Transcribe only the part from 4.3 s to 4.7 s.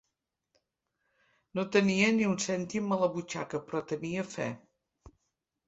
fe.